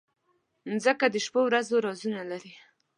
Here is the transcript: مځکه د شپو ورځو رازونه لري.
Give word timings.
مځکه 0.71 1.05
د 1.09 1.15
شپو 1.25 1.39
ورځو 1.45 1.83
رازونه 1.85 2.21
لري. 2.31 2.53